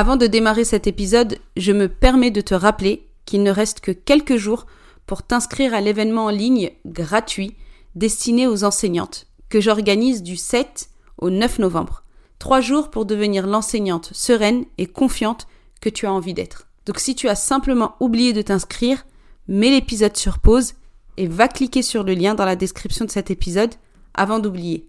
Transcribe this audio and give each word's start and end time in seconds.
Avant 0.00 0.16
de 0.16 0.26
démarrer 0.26 0.64
cet 0.64 0.86
épisode, 0.86 1.36
je 1.58 1.72
me 1.72 1.86
permets 1.86 2.30
de 2.30 2.40
te 2.40 2.54
rappeler 2.54 3.06
qu'il 3.26 3.42
ne 3.42 3.50
reste 3.50 3.80
que 3.80 3.90
quelques 3.90 4.36
jours 4.36 4.64
pour 5.04 5.22
t'inscrire 5.22 5.74
à 5.74 5.82
l'événement 5.82 6.24
en 6.24 6.30
ligne 6.30 6.70
gratuit 6.86 7.54
destiné 7.96 8.46
aux 8.46 8.64
enseignantes 8.64 9.26
que 9.50 9.60
j'organise 9.60 10.22
du 10.22 10.38
7 10.38 10.88
au 11.18 11.28
9 11.28 11.58
novembre. 11.58 12.02
Trois 12.38 12.62
jours 12.62 12.88
pour 12.88 13.04
devenir 13.04 13.46
l'enseignante 13.46 14.08
sereine 14.14 14.64
et 14.78 14.86
confiante 14.86 15.46
que 15.82 15.90
tu 15.90 16.06
as 16.06 16.12
envie 16.14 16.32
d'être. 16.32 16.66
Donc 16.86 16.98
si 16.98 17.14
tu 17.14 17.28
as 17.28 17.34
simplement 17.34 17.96
oublié 18.00 18.32
de 18.32 18.40
t'inscrire, 18.40 19.04
mets 19.48 19.68
l'épisode 19.68 20.16
sur 20.16 20.38
pause 20.38 20.76
et 21.18 21.26
va 21.26 21.46
cliquer 21.46 21.82
sur 21.82 22.04
le 22.04 22.14
lien 22.14 22.34
dans 22.34 22.46
la 22.46 22.56
description 22.56 23.04
de 23.04 23.10
cet 23.10 23.30
épisode 23.30 23.74
avant 24.14 24.38
d'oublier. 24.38 24.88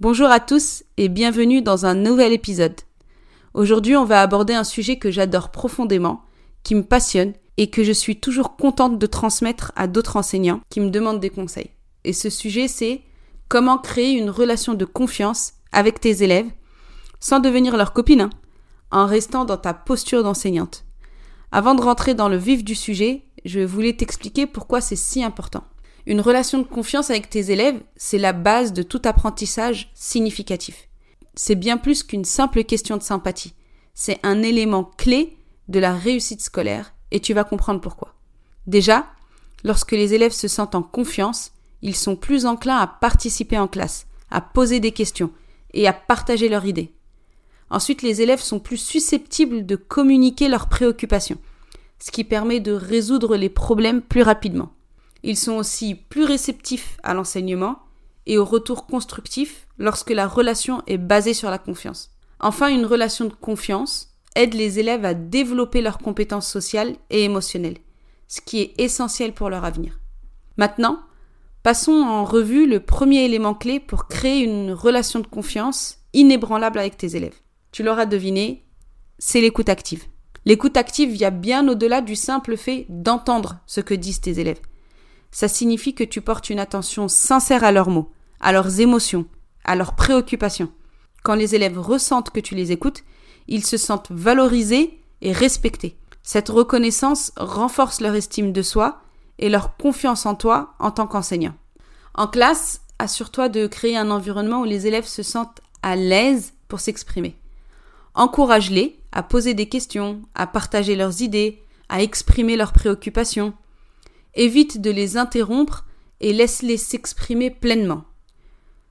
Bonjour 0.00 0.26
à 0.28 0.40
tous 0.40 0.82
et 0.96 1.08
bienvenue 1.08 1.62
dans 1.62 1.86
un 1.86 1.94
nouvel 1.94 2.32
épisode. 2.32 2.80
Aujourd'hui, 3.54 3.94
on 3.94 4.04
va 4.04 4.22
aborder 4.22 4.52
un 4.52 4.64
sujet 4.64 4.98
que 4.98 5.12
j'adore 5.12 5.52
profondément, 5.52 6.24
qui 6.64 6.74
me 6.74 6.82
passionne 6.82 7.32
et 7.58 7.70
que 7.70 7.84
je 7.84 7.92
suis 7.92 8.18
toujours 8.18 8.56
contente 8.56 8.98
de 8.98 9.06
transmettre 9.06 9.70
à 9.76 9.86
d'autres 9.86 10.16
enseignants 10.16 10.60
qui 10.68 10.80
me 10.80 10.90
demandent 10.90 11.20
des 11.20 11.30
conseils. 11.30 11.70
Et 12.02 12.12
ce 12.12 12.28
sujet, 12.28 12.66
c'est 12.66 13.02
comment 13.48 13.78
créer 13.78 14.18
une 14.18 14.30
relation 14.30 14.74
de 14.74 14.84
confiance 14.84 15.52
avec 15.70 16.00
tes 16.00 16.24
élèves 16.24 16.50
sans 17.20 17.38
devenir 17.38 17.76
leur 17.76 17.92
copine, 17.92 18.22
hein, 18.22 18.30
en 18.90 19.06
restant 19.06 19.44
dans 19.44 19.58
ta 19.58 19.74
posture 19.74 20.24
d'enseignante. 20.24 20.84
Avant 21.52 21.76
de 21.76 21.82
rentrer 21.82 22.14
dans 22.14 22.28
le 22.28 22.36
vif 22.36 22.64
du 22.64 22.74
sujet, 22.74 23.22
je 23.44 23.60
voulais 23.60 23.96
t'expliquer 23.96 24.46
pourquoi 24.46 24.80
c'est 24.80 24.96
si 24.96 25.22
important. 25.22 25.62
Une 26.06 26.20
relation 26.20 26.58
de 26.58 26.64
confiance 26.64 27.08
avec 27.08 27.30
tes 27.30 27.50
élèves, 27.50 27.80
c'est 27.96 28.18
la 28.18 28.34
base 28.34 28.74
de 28.74 28.82
tout 28.82 29.00
apprentissage 29.04 29.90
significatif. 29.94 30.88
C'est 31.34 31.54
bien 31.54 31.78
plus 31.78 32.02
qu'une 32.02 32.26
simple 32.26 32.64
question 32.64 32.98
de 32.98 33.02
sympathie. 33.02 33.54
C'est 33.94 34.20
un 34.22 34.42
élément 34.42 34.84
clé 34.84 35.36
de 35.68 35.78
la 35.78 35.94
réussite 35.94 36.42
scolaire 36.42 36.94
et 37.10 37.20
tu 37.20 37.32
vas 37.32 37.44
comprendre 37.44 37.80
pourquoi. 37.80 38.14
Déjà, 38.66 39.06
lorsque 39.62 39.92
les 39.92 40.12
élèves 40.12 40.32
se 40.32 40.46
sentent 40.46 40.74
en 40.74 40.82
confiance, 40.82 41.52
ils 41.80 41.96
sont 41.96 42.16
plus 42.16 42.44
enclins 42.44 42.78
à 42.78 42.86
participer 42.86 43.58
en 43.58 43.68
classe, 43.68 44.06
à 44.30 44.42
poser 44.42 44.80
des 44.80 44.92
questions 44.92 45.30
et 45.72 45.88
à 45.88 45.94
partager 45.94 46.50
leurs 46.50 46.66
idées. 46.66 46.92
Ensuite, 47.70 48.02
les 48.02 48.20
élèves 48.20 48.42
sont 48.42 48.60
plus 48.60 48.76
susceptibles 48.76 49.64
de 49.64 49.76
communiquer 49.76 50.48
leurs 50.48 50.68
préoccupations, 50.68 51.38
ce 51.98 52.10
qui 52.10 52.24
permet 52.24 52.60
de 52.60 52.72
résoudre 52.72 53.36
les 53.36 53.48
problèmes 53.48 54.02
plus 54.02 54.22
rapidement. 54.22 54.72
Ils 55.26 55.38
sont 55.38 55.54
aussi 55.54 55.94
plus 55.94 56.24
réceptifs 56.24 56.98
à 57.02 57.14
l'enseignement 57.14 57.78
et 58.26 58.36
au 58.36 58.44
retour 58.44 58.86
constructif 58.86 59.66
lorsque 59.78 60.10
la 60.10 60.28
relation 60.28 60.82
est 60.86 60.98
basée 60.98 61.32
sur 61.32 61.50
la 61.50 61.56
confiance. 61.56 62.10
Enfin, 62.40 62.68
une 62.68 62.84
relation 62.84 63.24
de 63.24 63.32
confiance 63.32 64.10
aide 64.36 64.52
les 64.52 64.78
élèves 64.78 65.06
à 65.06 65.14
développer 65.14 65.80
leurs 65.80 65.96
compétences 65.96 66.46
sociales 66.46 66.94
et 67.08 67.24
émotionnelles, 67.24 67.78
ce 68.28 68.42
qui 68.42 68.60
est 68.60 68.74
essentiel 68.78 69.32
pour 69.32 69.48
leur 69.48 69.64
avenir. 69.64 69.98
Maintenant, 70.58 71.00
passons 71.62 72.02
en 72.02 72.24
revue 72.24 72.66
le 72.66 72.80
premier 72.80 73.24
élément 73.24 73.54
clé 73.54 73.80
pour 73.80 74.08
créer 74.08 74.44
une 74.44 74.72
relation 74.72 75.20
de 75.20 75.26
confiance 75.26 76.00
inébranlable 76.12 76.78
avec 76.78 76.98
tes 76.98 77.16
élèves. 77.16 77.40
Tu 77.72 77.82
l'auras 77.82 78.04
deviné, 78.04 78.66
c'est 79.18 79.40
l'écoute 79.40 79.70
active. 79.70 80.04
L'écoute 80.44 80.76
active 80.76 81.10
vient 81.10 81.30
bien 81.30 81.66
au-delà 81.66 82.02
du 82.02 82.14
simple 82.14 82.58
fait 82.58 82.84
d'entendre 82.90 83.60
ce 83.64 83.80
que 83.80 83.94
disent 83.94 84.20
tes 84.20 84.38
élèves 84.38 84.60
ça 85.34 85.48
signifie 85.48 85.96
que 85.96 86.04
tu 86.04 86.20
portes 86.20 86.48
une 86.48 86.60
attention 86.60 87.08
sincère 87.08 87.64
à 87.64 87.72
leurs 87.72 87.90
mots, 87.90 88.12
à 88.38 88.52
leurs 88.52 88.78
émotions, 88.80 89.26
à 89.64 89.74
leurs 89.74 89.96
préoccupations. 89.96 90.70
Quand 91.24 91.34
les 91.34 91.56
élèves 91.56 91.76
ressentent 91.76 92.30
que 92.30 92.38
tu 92.38 92.54
les 92.54 92.70
écoutes, 92.70 93.02
ils 93.48 93.66
se 93.66 93.76
sentent 93.76 94.12
valorisés 94.12 95.00
et 95.22 95.32
respectés. 95.32 95.98
Cette 96.22 96.48
reconnaissance 96.50 97.32
renforce 97.36 98.00
leur 98.00 98.14
estime 98.14 98.52
de 98.52 98.62
soi 98.62 99.00
et 99.40 99.48
leur 99.48 99.76
confiance 99.76 100.24
en 100.24 100.36
toi 100.36 100.74
en 100.78 100.92
tant 100.92 101.08
qu'enseignant. 101.08 101.56
En 102.14 102.28
classe, 102.28 102.82
assure-toi 103.00 103.48
de 103.48 103.66
créer 103.66 103.96
un 103.96 104.12
environnement 104.12 104.60
où 104.60 104.64
les 104.64 104.86
élèves 104.86 105.08
se 105.08 105.24
sentent 105.24 105.60
à 105.82 105.96
l'aise 105.96 106.52
pour 106.68 106.78
s'exprimer. 106.78 107.36
Encourage-les 108.14 109.00
à 109.10 109.24
poser 109.24 109.54
des 109.54 109.68
questions, 109.68 110.22
à 110.36 110.46
partager 110.46 110.94
leurs 110.94 111.22
idées, 111.22 111.60
à 111.88 112.02
exprimer 112.02 112.56
leurs 112.56 112.72
préoccupations. 112.72 113.52
Évite 114.36 114.80
de 114.80 114.90
les 114.90 115.16
interrompre 115.16 115.84
et 116.20 116.32
laisse-les 116.32 116.76
s'exprimer 116.76 117.50
pleinement. 117.50 118.04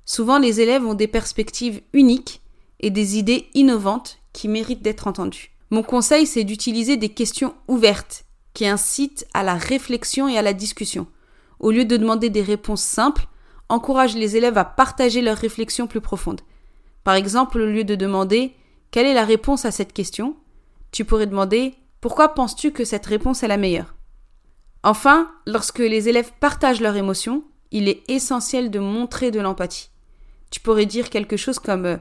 Souvent, 0.06 0.38
les 0.38 0.62
élèves 0.62 0.86
ont 0.86 0.94
des 0.94 1.08
perspectives 1.08 1.82
uniques 1.94 2.42
et 2.80 2.90
des 2.90 3.18
idées 3.18 3.48
innovantes 3.54 4.20
qui 4.34 4.48
méritent 4.48 4.82
d'être 4.82 5.08
entendues. 5.08 5.52
Mon 5.70 5.84
conseil, 5.84 6.26
c'est 6.26 6.44
d'utiliser 6.44 6.98
des 6.98 7.10
questions 7.10 7.54
ouvertes 7.68 8.26
qui 8.54 8.68
incitent 8.68 9.26
à 9.34 9.44
la 9.44 9.56
réflexion 9.56 10.28
et 10.28 10.38
à 10.38 10.42
la 10.42 10.54
discussion. 10.54 11.08
Au 11.60 11.72
lieu 11.72 11.86
de 11.86 11.98
demander 11.98 12.30
des 12.30 12.42
réponses 12.42 12.84
simples, 12.84 13.28
encourage 13.70 14.16
les 14.16 14.38
élèves 14.38 14.58
à 14.58 14.66
partager 14.66 15.22
leurs 15.22 15.38
réflexions 15.38 15.88
plus 15.88 16.02
profondes. 16.02 16.42
Par 17.04 17.16
exemple, 17.16 17.60
au 17.60 17.66
lieu 17.66 17.84
de 17.84 17.96
demander 17.96 18.54
quelle 18.92 19.08
est 19.08 19.14
la 19.14 19.26
réponse 19.26 19.66
à 19.66 19.72
cette 19.72 19.94
question, 19.94 20.36
tu 20.92 21.06
pourrais 21.06 21.28
demander 21.28 21.74
pourquoi 22.02 22.30
penses-tu 22.34 22.72
que 22.72 22.86
cette 22.86 23.06
réponse 23.06 23.44
est 23.44 23.48
la 23.48 23.58
meilleure? 23.58 23.93
Enfin, 24.84 25.32
lorsque 25.48 25.80
les 25.80 26.10
élèves 26.10 26.32
partagent 26.40 26.82
leurs 26.82 26.98
émotions, 26.98 27.44
il 27.72 27.88
est 27.88 28.04
essentiel 28.10 28.70
de 28.70 28.80
montrer 28.80 29.32
de 29.32 29.40
l'empathie. 29.40 29.90
Tu 30.52 30.60
pourrais 30.60 30.86
dire 30.86 31.10
quelque 31.10 31.38
chose 31.38 31.58
comme 31.58 31.86
euh, 31.86 31.98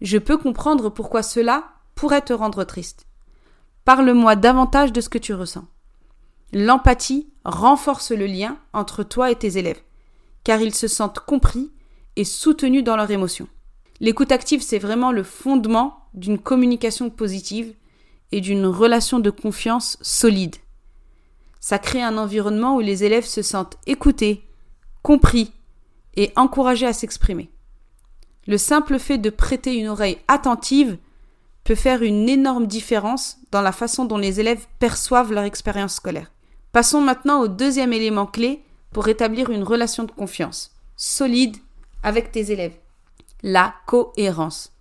Je 0.00 0.18
peux 0.18 0.38
comprendre 0.38 0.88
pourquoi 0.88 1.22
cela 1.22 1.64
pourrait 1.94 2.22
te 2.22 2.32
rendre 2.32 2.64
triste. 2.64 3.06
Parle-moi 3.84 4.36
davantage 4.36 4.92
de 4.92 5.00
ce 5.00 5.08
que 5.08 5.18
tu 5.18 5.34
ressens. 5.34 5.66
L'empathie 6.52 7.28
renforce 7.44 8.12
le 8.12 8.26
lien 8.26 8.56
entre 8.72 9.02
toi 9.02 9.30
et 9.30 9.36
tes 9.36 9.58
élèves, 9.58 9.80
car 10.44 10.60
ils 10.60 10.74
se 10.74 10.86
sentent 10.86 11.18
compris 11.18 11.72
et 12.16 12.24
soutenus 12.24 12.84
dans 12.84 12.96
leurs 12.96 13.10
émotions. 13.10 13.48
L'écoute 14.00 14.32
active, 14.32 14.62
c'est 14.62 14.78
vraiment 14.78 15.12
le 15.12 15.22
fondement 15.22 16.06
d'une 16.14 16.38
communication 16.38 17.10
positive 17.10 17.74
et 18.30 18.40
d'une 18.40 18.66
relation 18.66 19.18
de 19.18 19.30
confiance 19.30 19.98
solide. 20.02 20.56
Ça 21.62 21.78
crée 21.78 22.02
un 22.02 22.18
environnement 22.18 22.74
où 22.74 22.80
les 22.80 23.04
élèves 23.04 23.24
se 23.24 23.40
sentent 23.40 23.78
écoutés, 23.86 24.44
compris 25.02 25.52
et 26.16 26.32
encouragés 26.34 26.88
à 26.88 26.92
s'exprimer. 26.92 27.50
Le 28.48 28.58
simple 28.58 28.98
fait 28.98 29.16
de 29.16 29.30
prêter 29.30 29.76
une 29.76 29.86
oreille 29.86 30.18
attentive 30.26 30.98
peut 31.62 31.76
faire 31.76 32.02
une 32.02 32.28
énorme 32.28 32.66
différence 32.66 33.36
dans 33.52 33.62
la 33.62 33.70
façon 33.70 34.04
dont 34.04 34.18
les 34.18 34.40
élèves 34.40 34.66
perçoivent 34.80 35.32
leur 35.32 35.44
expérience 35.44 35.94
scolaire. 35.94 36.32
Passons 36.72 37.00
maintenant 37.00 37.40
au 37.40 37.46
deuxième 37.46 37.92
élément 37.92 38.26
clé 38.26 38.64
pour 38.90 39.06
établir 39.06 39.50
une 39.50 39.62
relation 39.62 40.02
de 40.02 40.10
confiance 40.10 40.74
solide 40.96 41.56
avec 42.02 42.32
tes 42.32 42.50
élèves. 42.50 42.74
La 43.44 43.72
cohérence. 43.86 44.72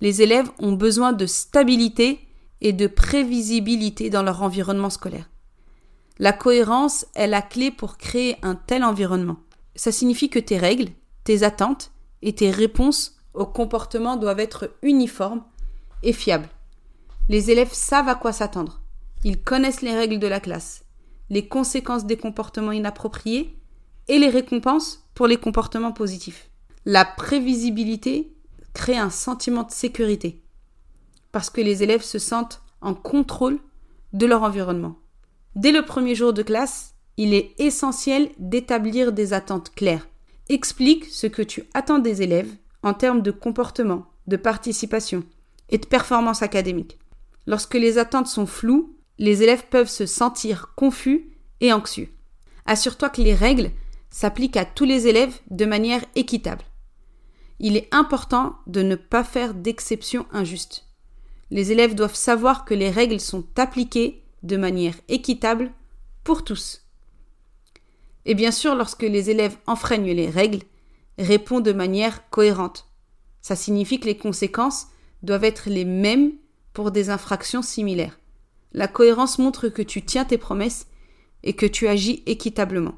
Les 0.00 0.22
élèves 0.22 0.48
ont 0.60 0.74
besoin 0.74 1.12
de 1.12 1.26
stabilité 1.26 2.20
et 2.60 2.72
de 2.72 2.86
prévisibilité 2.86 4.10
dans 4.10 4.22
leur 4.22 4.44
environnement 4.44 4.90
scolaire. 4.90 5.28
La 6.20 6.32
cohérence 6.32 7.06
est 7.14 7.28
la 7.28 7.42
clé 7.42 7.70
pour 7.70 7.96
créer 7.96 8.36
un 8.42 8.56
tel 8.56 8.82
environnement. 8.82 9.36
Ça 9.76 9.92
signifie 9.92 10.28
que 10.28 10.40
tes 10.40 10.58
règles, 10.58 10.90
tes 11.22 11.44
attentes 11.44 11.92
et 12.22 12.34
tes 12.34 12.50
réponses 12.50 13.16
au 13.34 13.46
comportement 13.46 14.16
doivent 14.16 14.40
être 14.40 14.74
uniformes 14.82 15.44
et 16.02 16.12
fiables. 16.12 16.48
Les 17.28 17.52
élèves 17.52 17.72
savent 17.72 18.08
à 18.08 18.16
quoi 18.16 18.32
s'attendre. 18.32 18.80
Ils 19.22 19.40
connaissent 19.40 19.82
les 19.82 19.94
règles 19.94 20.18
de 20.18 20.26
la 20.26 20.40
classe, 20.40 20.84
les 21.30 21.46
conséquences 21.46 22.04
des 22.04 22.16
comportements 22.16 22.72
inappropriés 22.72 23.56
et 24.08 24.18
les 24.18 24.28
récompenses 24.28 25.04
pour 25.14 25.28
les 25.28 25.36
comportements 25.36 25.92
positifs. 25.92 26.50
La 26.84 27.04
prévisibilité 27.04 28.34
crée 28.72 28.96
un 28.96 29.10
sentiment 29.10 29.62
de 29.62 29.70
sécurité 29.70 30.42
parce 31.30 31.50
que 31.50 31.60
les 31.60 31.84
élèves 31.84 32.02
se 32.02 32.18
sentent 32.18 32.62
en 32.80 32.94
contrôle 32.94 33.60
de 34.12 34.26
leur 34.26 34.42
environnement. 34.42 34.96
Dès 35.54 35.72
le 35.72 35.84
premier 35.84 36.14
jour 36.14 36.32
de 36.32 36.42
classe, 36.42 36.94
il 37.16 37.34
est 37.34 37.54
essentiel 37.58 38.30
d'établir 38.38 39.12
des 39.12 39.32
attentes 39.32 39.74
claires. 39.74 40.08
Explique 40.48 41.04
ce 41.06 41.26
que 41.26 41.42
tu 41.42 41.64
attends 41.74 41.98
des 41.98 42.22
élèves 42.22 42.52
en 42.82 42.94
termes 42.94 43.22
de 43.22 43.30
comportement, 43.30 44.06
de 44.26 44.36
participation 44.36 45.24
et 45.68 45.78
de 45.78 45.86
performance 45.86 46.42
académique. 46.42 46.98
Lorsque 47.46 47.74
les 47.74 47.98
attentes 47.98 48.28
sont 48.28 48.46
floues, 48.46 48.94
les 49.18 49.42
élèves 49.42 49.64
peuvent 49.68 49.88
se 49.88 50.06
sentir 50.06 50.74
confus 50.76 51.30
et 51.60 51.72
anxieux. 51.72 52.08
Assure-toi 52.66 53.10
que 53.10 53.22
les 53.22 53.34
règles 53.34 53.70
s'appliquent 54.10 54.56
à 54.56 54.64
tous 54.64 54.84
les 54.84 55.06
élèves 55.06 55.34
de 55.50 55.64
manière 55.64 56.04
équitable. 56.14 56.62
Il 57.58 57.76
est 57.76 57.88
important 57.92 58.56
de 58.66 58.82
ne 58.82 58.94
pas 58.94 59.24
faire 59.24 59.54
d'exception 59.54 60.26
injuste. 60.32 60.84
Les 61.50 61.72
élèves 61.72 61.94
doivent 61.94 62.14
savoir 62.14 62.64
que 62.64 62.74
les 62.74 62.90
règles 62.90 63.20
sont 63.20 63.44
appliquées 63.56 64.22
de 64.42 64.56
manière 64.56 64.94
équitable 65.08 65.72
pour 66.24 66.44
tous. 66.44 66.84
Et 68.24 68.34
bien 68.34 68.50
sûr, 68.50 68.74
lorsque 68.74 69.02
les 69.02 69.30
élèves 69.30 69.56
enfreignent 69.66 70.12
les 70.12 70.28
règles, 70.28 70.62
répond 71.18 71.60
de 71.60 71.72
manière 71.72 72.28
cohérente. 72.30 72.88
Ça 73.40 73.56
signifie 73.56 74.00
que 74.00 74.06
les 74.06 74.16
conséquences 74.16 74.88
doivent 75.22 75.44
être 75.44 75.70
les 75.70 75.84
mêmes 75.84 76.32
pour 76.72 76.90
des 76.90 77.10
infractions 77.10 77.62
similaires. 77.62 78.18
La 78.72 78.88
cohérence 78.88 79.38
montre 79.38 79.68
que 79.68 79.82
tu 79.82 80.04
tiens 80.04 80.24
tes 80.24 80.38
promesses 80.38 80.86
et 81.42 81.54
que 81.54 81.66
tu 81.66 81.88
agis 81.88 82.22
équitablement. 82.26 82.94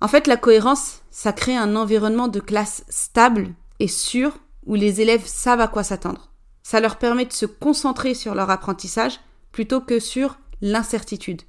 En 0.00 0.08
fait, 0.08 0.26
la 0.26 0.36
cohérence, 0.36 1.02
ça 1.10 1.32
crée 1.32 1.56
un 1.56 1.76
environnement 1.76 2.28
de 2.28 2.40
classe 2.40 2.84
stable 2.88 3.54
et 3.78 3.88
sûr 3.88 4.38
où 4.64 4.74
les 4.74 5.00
élèves 5.00 5.26
savent 5.26 5.60
à 5.60 5.68
quoi 5.68 5.82
s'attendre. 5.82 6.32
Ça 6.62 6.80
leur 6.80 6.96
permet 6.96 7.26
de 7.26 7.32
se 7.32 7.46
concentrer 7.46 8.14
sur 8.14 8.34
leur 8.34 8.50
apprentissage 8.50 9.20
plutôt 9.52 9.80
que 9.80 9.98
sur 9.98 10.38
l'incertitude. 10.60 11.42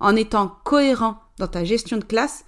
En 0.00 0.16
étant 0.16 0.48
cohérent 0.64 1.18
dans 1.38 1.48
ta 1.48 1.64
gestion 1.64 1.96
de 1.96 2.04
classe, 2.04 2.44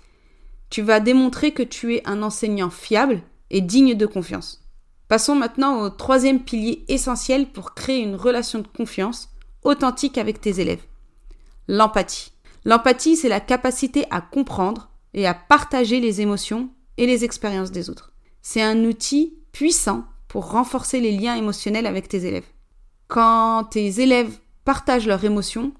tu 0.70 0.82
vas 0.82 1.00
démontrer 1.00 1.52
que 1.52 1.62
tu 1.62 1.94
es 1.94 2.02
un 2.06 2.22
enseignant 2.22 2.70
fiable 2.70 3.22
et 3.50 3.60
digne 3.60 3.94
de 3.94 4.06
confiance. 4.06 4.64
Passons 5.08 5.36
maintenant 5.36 5.80
au 5.82 5.90
troisième 5.90 6.40
pilier 6.40 6.84
essentiel 6.88 7.52
pour 7.52 7.74
créer 7.74 8.00
une 8.00 8.16
relation 8.16 8.58
de 8.58 8.66
confiance 8.66 9.28
authentique 9.62 10.18
avec 10.18 10.40
tes 10.40 10.60
élèves. 10.60 10.82
L'empathie. 11.68 12.32
L'empathie, 12.64 13.16
c'est 13.16 13.28
la 13.28 13.40
capacité 13.40 14.06
à 14.10 14.20
comprendre 14.20 14.90
et 15.12 15.26
à 15.26 15.34
partager 15.34 16.00
les 16.00 16.20
émotions 16.20 16.70
et 16.96 17.06
les 17.06 17.24
expériences 17.24 17.70
des 17.70 17.90
autres. 17.90 18.12
C'est 18.42 18.62
un 18.62 18.84
outil 18.84 19.38
puissant 19.52 20.04
pour 20.28 20.50
renforcer 20.50 21.00
les 21.00 21.12
liens 21.12 21.36
émotionnels 21.36 21.86
avec 21.86 22.08
tes 22.08 22.26
élèves. 22.26 22.48
Quand 23.06 23.64
tes 23.70 24.00
élèves 24.00 24.36
partagent 24.64 25.06
leurs 25.06 25.24
émotions, 25.24 25.72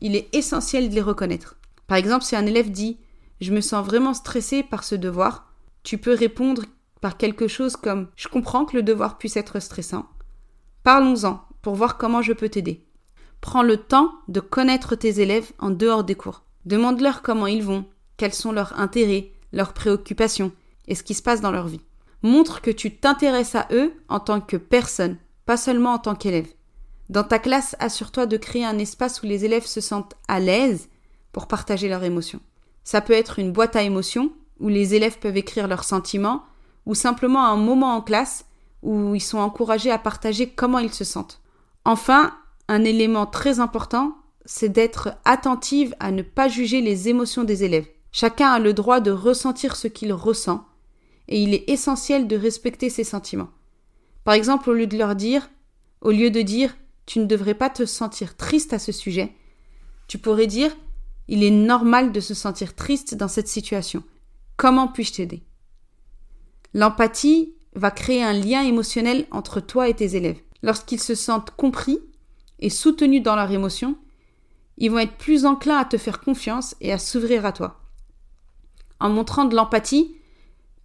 il 0.00 0.14
est 0.14 0.34
essentiel 0.34 0.88
de 0.88 0.94
les 0.94 1.02
reconnaître. 1.02 1.56
Par 1.86 1.98
exemple, 1.98 2.24
si 2.24 2.36
un 2.36 2.46
élève 2.46 2.70
dit 2.70 2.98
Je 3.40 3.52
me 3.52 3.60
sens 3.60 3.84
vraiment 3.84 4.14
stressé 4.14 4.62
par 4.62 4.84
ce 4.84 4.94
devoir, 4.94 5.52
tu 5.82 5.98
peux 5.98 6.14
répondre 6.14 6.64
par 7.00 7.16
quelque 7.16 7.48
chose 7.48 7.76
comme 7.76 8.08
Je 8.16 8.28
comprends 8.28 8.64
que 8.64 8.76
le 8.76 8.82
devoir 8.82 9.18
puisse 9.18 9.36
être 9.36 9.60
stressant. 9.60 10.06
Parlons-en 10.82 11.42
pour 11.62 11.74
voir 11.74 11.96
comment 11.96 12.22
je 12.22 12.32
peux 12.32 12.48
t'aider. 12.48 12.84
Prends 13.40 13.62
le 13.62 13.76
temps 13.76 14.12
de 14.28 14.40
connaître 14.40 14.94
tes 14.94 15.20
élèves 15.20 15.52
en 15.58 15.70
dehors 15.70 16.04
des 16.04 16.14
cours. 16.14 16.42
Demande-leur 16.64 17.22
comment 17.22 17.46
ils 17.46 17.62
vont, 17.62 17.84
quels 18.16 18.34
sont 18.34 18.52
leurs 18.52 18.78
intérêts, 18.78 19.32
leurs 19.52 19.72
préoccupations 19.72 20.52
et 20.88 20.94
ce 20.94 21.02
qui 21.02 21.14
se 21.14 21.22
passe 21.22 21.40
dans 21.40 21.52
leur 21.52 21.68
vie. 21.68 21.80
Montre 22.22 22.60
que 22.60 22.70
tu 22.70 22.96
t'intéresses 22.96 23.54
à 23.54 23.68
eux 23.72 23.92
en 24.08 24.20
tant 24.20 24.40
que 24.40 24.56
personne, 24.56 25.16
pas 25.44 25.56
seulement 25.56 25.94
en 25.94 25.98
tant 25.98 26.14
qu'élève. 26.14 26.48
Dans 27.08 27.24
ta 27.24 27.38
classe, 27.38 27.76
assure-toi 27.78 28.26
de 28.26 28.36
créer 28.36 28.64
un 28.64 28.78
espace 28.78 29.22
où 29.22 29.26
les 29.26 29.44
élèves 29.44 29.66
se 29.66 29.80
sentent 29.80 30.14
à 30.28 30.40
l'aise 30.40 30.88
pour 31.32 31.46
partager 31.46 31.88
leurs 31.88 32.04
émotions. 32.04 32.40
Ça 32.82 33.00
peut 33.00 33.12
être 33.12 33.38
une 33.38 33.52
boîte 33.52 33.76
à 33.76 33.82
émotions 33.82 34.32
où 34.58 34.68
les 34.68 34.94
élèves 34.94 35.18
peuvent 35.18 35.36
écrire 35.36 35.68
leurs 35.68 35.84
sentiments 35.84 36.42
ou 36.84 36.94
simplement 36.94 37.44
un 37.44 37.56
moment 37.56 37.94
en 37.94 38.00
classe 38.00 38.46
où 38.82 39.14
ils 39.14 39.20
sont 39.20 39.38
encouragés 39.38 39.90
à 39.90 39.98
partager 39.98 40.48
comment 40.48 40.78
ils 40.78 40.92
se 40.92 41.04
sentent. 41.04 41.40
Enfin, 41.84 42.34
un 42.68 42.84
élément 42.84 43.26
très 43.26 43.60
important, 43.60 44.16
c'est 44.44 44.68
d'être 44.68 45.10
attentive 45.24 45.94
à 46.00 46.10
ne 46.10 46.22
pas 46.22 46.48
juger 46.48 46.80
les 46.80 47.08
émotions 47.08 47.44
des 47.44 47.64
élèves. 47.64 47.86
Chacun 48.12 48.50
a 48.50 48.58
le 48.58 48.72
droit 48.72 49.00
de 49.00 49.10
ressentir 49.10 49.76
ce 49.76 49.88
qu'il 49.88 50.12
ressent, 50.12 50.64
et 51.28 51.42
il 51.42 51.54
est 51.54 51.68
essentiel 51.68 52.26
de 52.26 52.36
respecter 52.36 52.88
ses 52.88 53.04
sentiments. 53.04 53.50
Par 54.24 54.34
exemple, 54.34 54.70
au 54.70 54.74
lieu 54.74 54.86
de 54.86 54.96
leur 54.96 55.14
dire, 55.16 55.50
au 56.00 56.10
lieu 56.10 56.30
de 56.30 56.42
dire 56.42 56.74
tu 57.06 57.20
ne 57.20 57.24
devrais 57.24 57.54
pas 57.54 57.70
te 57.70 57.86
sentir 57.86 58.36
triste 58.36 58.72
à 58.72 58.78
ce 58.78 58.92
sujet, 58.92 59.32
tu 60.08 60.18
pourrais 60.18 60.46
dire 60.46 60.76
il 61.28 61.42
est 61.42 61.50
normal 61.50 62.12
de 62.12 62.20
se 62.20 62.34
sentir 62.34 62.74
triste 62.74 63.14
dans 63.14 63.28
cette 63.28 63.48
situation. 63.48 64.04
Comment 64.56 64.88
puis-je 64.88 65.14
t'aider? 65.14 65.42
L'empathie 66.72 67.54
va 67.74 67.90
créer 67.90 68.22
un 68.22 68.32
lien 68.32 68.62
émotionnel 68.62 69.26
entre 69.30 69.60
toi 69.60 69.88
et 69.88 69.94
tes 69.94 70.16
élèves. 70.16 70.40
Lorsqu'ils 70.62 71.00
se 71.00 71.14
sentent 71.14 71.50
compris 71.50 71.98
et 72.58 72.70
soutenus 72.70 73.22
dans 73.22 73.36
leurs 73.36 73.50
émotions, 73.50 73.96
ils 74.78 74.90
vont 74.90 74.98
être 74.98 75.16
plus 75.16 75.46
enclins 75.46 75.78
à 75.78 75.84
te 75.84 75.98
faire 75.98 76.20
confiance 76.20 76.76
et 76.80 76.92
à 76.92 76.98
s'ouvrir 76.98 77.44
à 77.44 77.52
toi. 77.52 77.80
En 79.00 79.10
montrant 79.10 79.44
de 79.44 79.56
l'empathie, 79.56 80.16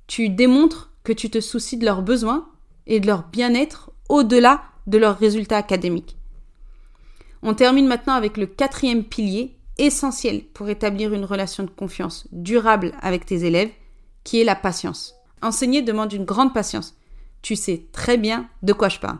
tu 0.07 0.29
démontres 0.29 0.91
que 1.03 1.13
tu 1.13 1.29
te 1.29 1.39
soucies 1.39 1.77
de 1.77 1.85
leurs 1.85 2.01
besoins 2.01 2.49
et 2.87 2.99
de 2.99 3.07
leur 3.07 3.27
bien-être 3.27 3.91
au-delà 4.09 4.63
de 4.87 4.97
leurs 4.97 5.17
résultats 5.17 5.57
académiques. 5.57 6.17
On 7.43 7.53
termine 7.53 7.87
maintenant 7.87 8.13
avec 8.13 8.37
le 8.37 8.45
quatrième 8.45 9.03
pilier 9.03 9.57
essentiel 9.77 10.43
pour 10.53 10.69
établir 10.69 11.13
une 11.13 11.25
relation 11.25 11.63
de 11.63 11.69
confiance 11.69 12.27
durable 12.31 12.93
avec 13.01 13.25
tes 13.25 13.45
élèves, 13.45 13.71
qui 14.23 14.41
est 14.41 14.45
la 14.45 14.55
patience. 14.55 15.15
Enseigner 15.41 15.81
demande 15.81 16.13
une 16.13 16.25
grande 16.25 16.53
patience. 16.53 16.95
Tu 17.41 17.55
sais 17.55 17.87
très 17.91 18.17
bien 18.17 18.47
de 18.61 18.73
quoi 18.73 18.89
je 18.89 18.99
parle. 18.99 19.17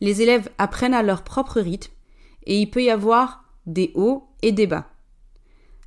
Les 0.00 0.22
élèves 0.22 0.48
apprennent 0.58 0.94
à 0.94 1.02
leur 1.02 1.22
propre 1.22 1.60
rythme 1.60 1.92
et 2.44 2.58
il 2.58 2.70
peut 2.70 2.82
y 2.82 2.90
avoir 2.90 3.44
des 3.66 3.92
hauts 3.94 4.28
et 4.42 4.50
des 4.50 4.66
bas. 4.66 4.88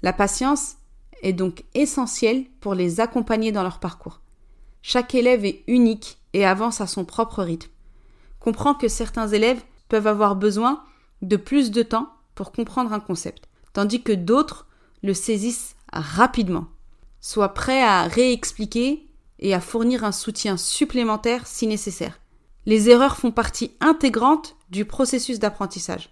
La 0.01 0.13
patience 0.13 0.75
est 1.22 1.34
donc 1.34 1.63
essentielle 1.74 2.46
pour 2.62 2.75
les 2.75 3.00
accompagner 3.00 3.51
dans 3.51 3.63
leur 3.63 3.80
parcours. 3.80 4.22
Chaque 4.82 5.15
élève 5.15 5.46
est 5.46 5.63
unique 5.68 6.18
et 6.34 6.46
avance 6.46 6.82
à 6.82 6.88
son 6.88 7.06
propre 7.06 7.44
rythme. 7.44 7.72
Comprends 8.44 8.74
que 8.74 8.90
certains 8.90 9.30
élèves 9.30 9.64
peuvent 9.88 10.08
avoir 10.08 10.36
besoin 10.36 10.84
de 11.22 11.38
plus 11.38 11.72
de 11.72 11.82
temps 11.82 12.10
pour 12.36 12.52
comprendre 12.52 12.92
un 12.92 13.00
concept, 13.00 13.48
tandis 13.72 14.04
que 14.04 14.12
d'autres 14.12 14.68
le 15.02 15.14
saisissent 15.14 15.78
rapidement. 15.94 16.68
Sois 17.22 17.54
prêt 17.54 17.82
à 17.82 18.04
réexpliquer 18.04 19.08
et 19.40 19.54
à 19.54 19.62
fournir 19.62 20.04
un 20.04 20.12
soutien 20.12 20.58
supplémentaire 20.58 21.48
si 21.48 21.68
nécessaire. 21.68 22.20
Les 22.66 22.90
erreurs 22.90 23.16
font 23.16 23.32
partie 23.32 23.72
intégrante 23.80 24.58
du 24.70 24.84
processus 24.84 25.40
d'apprentissage. 25.40 26.10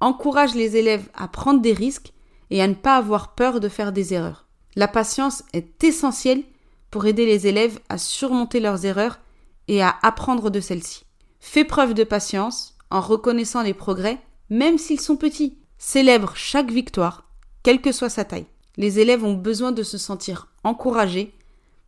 Encourage 0.00 0.54
les 0.54 0.76
élèves 0.76 1.08
à 1.14 1.26
prendre 1.26 1.60
des 1.60 1.72
risques 1.72 2.12
et 2.50 2.62
à 2.62 2.68
ne 2.68 2.74
pas 2.74 2.96
avoir 2.96 3.34
peur 3.34 3.58
de 3.58 3.68
faire 3.68 3.90
des 3.90 4.14
erreurs. 4.14 4.46
La 4.76 4.86
patience 4.86 5.42
est 5.52 5.82
essentielle 5.82 6.44
pour 6.92 7.06
aider 7.06 7.26
les 7.26 7.48
élèves 7.48 7.80
à 7.88 7.98
surmonter 7.98 8.60
leurs 8.60 8.84
erreurs 8.84 9.18
et 9.66 9.82
à 9.82 9.96
apprendre 10.02 10.50
de 10.50 10.60
celles-ci. 10.60 11.05
Fais 11.48 11.64
preuve 11.64 11.94
de 11.94 12.02
patience 12.02 12.76
en 12.90 13.00
reconnaissant 13.00 13.62
les 13.62 13.72
progrès, 13.72 14.18
même 14.50 14.78
s'ils 14.78 15.00
sont 15.00 15.16
petits. 15.16 15.56
Célèbre 15.78 16.32
chaque 16.34 16.72
victoire, 16.72 17.30
quelle 17.62 17.80
que 17.80 17.92
soit 17.92 18.10
sa 18.10 18.24
taille. 18.24 18.48
Les 18.76 18.98
élèves 18.98 19.24
ont 19.24 19.34
besoin 19.34 19.70
de 19.70 19.84
se 19.84 19.96
sentir 19.96 20.48
encouragés, 20.64 21.32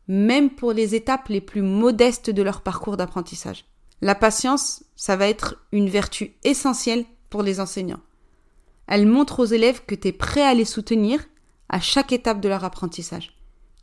même 0.07 0.49
pour 0.49 0.73
les 0.73 0.95
étapes 0.95 1.27
les 1.29 1.41
plus 1.41 1.61
modestes 1.61 2.31
de 2.31 2.41
leur 2.41 2.61
parcours 2.63 2.97
d'apprentissage. 2.97 3.65
La 4.01 4.15
patience, 4.15 4.85
ça 4.95 5.17
va 5.17 5.29
être 5.29 5.57
une 5.73 5.91
vertu 5.91 6.37
essentielle 6.45 7.05
pour 7.29 7.43
les 7.43 7.59
enseignants. 7.59 8.01
Elle 8.87 9.07
montre 9.07 9.41
aux 9.41 9.47
élèves 9.47 9.85
que 9.85 9.97
tu 9.97 10.09
es 10.09 10.13
prêt 10.13 10.45
à 10.45 10.55
les 10.55 10.65
soutenir 10.65 11.21
à 11.69 11.81
chaque 11.81 12.13
étape 12.13 12.41
de 12.41 12.49
leur 12.49 12.65
apprentissage, 12.65 13.37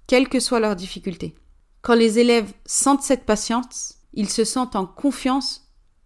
quelles 0.07 0.29
que 0.29 0.39
soient 0.39 0.61
leurs 0.61 0.77
difficultés. 0.77 1.35
Quand 1.81 1.95
les 1.95 2.17
élèves 2.17 2.53
sentent 2.65 3.03
cette 3.03 3.25
patience, 3.25 3.95
ils 4.13 4.29
se 4.29 4.45
sentent 4.45 4.77
en 4.77 4.85
confiance 4.85 5.64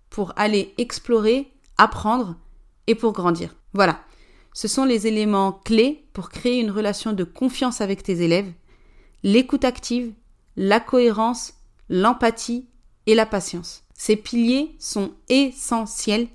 pour 0.09 0.33
aller 0.35 0.73
explorer, 0.77 1.51
apprendre 1.77 2.35
et 2.87 2.95
pour 2.95 3.13
grandir. 3.13 3.55
Voilà, 3.73 4.01
ce 4.53 4.67
sont 4.67 4.85
les 4.85 5.07
éléments 5.07 5.51
clés 5.51 6.05
pour 6.13 6.29
créer 6.29 6.59
une 6.59 6.71
relation 6.71 7.13
de 7.13 7.23
confiance 7.23 7.81
avec 7.81 8.03
tes 8.03 8.21
élèves, 8.21 8.51
l'écoute 9.23 9.63
active, 9.63 10.13
la 10.55 10.79
cohérence, 10.79 11.53
l'empathie 11.89 12.67
et 13.05 13.15
la 13.15 13.25
patience. 13.25 13.83
Ces 13.93 14.15
piliers 14.15 14.75
sont 14.79 15.11
essentiels 15.29 16.27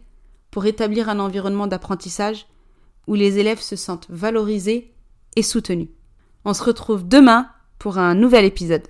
pour 0.51 0.67
établir 0.67 1.09
un 1.09 1.19
environnement 1.19 1.67
d'apprentissage 1.67 2.47
où 3.07 3.15
les 3.15 3.39
élèves 3.39 3.61
se 3.61 3.77
sentent 3.77 4.07
valorisés 4.09 4.95
et 5.37 5.43
soutenus. 5.43 5.89
On 6.45 6.55
se 6.55 6.63
retrouve 6.63 7.07
demain 7.07 7.49
pour 7.79 7.99
un 7.99 8.15
nouvel 8.15 8.45
épisode. 8.45 8.87